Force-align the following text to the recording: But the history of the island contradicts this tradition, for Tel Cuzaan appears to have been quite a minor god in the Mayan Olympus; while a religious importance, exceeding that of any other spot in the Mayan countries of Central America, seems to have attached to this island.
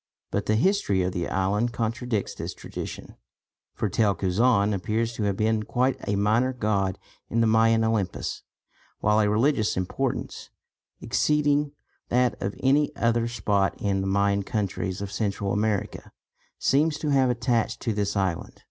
But 0.31 0.47
the 0.47 0.55
history 0.55 1.03
of 1.03 1.11
the 1.11 1.29
island 1.29 1.73
contradicts 1.73 2.33
this 2.33 2.55
tradition, 2.55 3.17
for 3.75 3.87
Tel 3.87 4.15
Cuzaan 4.15 4.73
appears 4.73 5.13
to 5.13 5.23
have 5.25 5.37
been 5.37 5.61
quite 5.61 5.95
a 6.09 6.15
minor 6.15 6.53
god 6.53 6.97
in 7.29 7.39
the 7.39 7.45
Mayan 7.45 7.83
Olympus; 7.83 8.41
while 8.99 9.19
a 9.19 9.29
religious 9.29 9.77
importance, 9.77 10.49
exceeding 11.01 11.73
that 12.09 12.33
of 12.41 12.55
any 12.63 12.89
other 12.95 13.27
spot 13.27 13.79
in 13.79 14.01
the 14.01 14.07
Mayan 14.07 14.41
countries 14.41 15.01
of 15.03 15.11
Central 15.11 15.53
America, 15.53 16.11
seems 16.57 16.97
to 16.97 17.09
have 17.09 17.29
attached 17.29 17.79
to 17.81 17.93
this 17.93 18.15
island. 18.17 18.59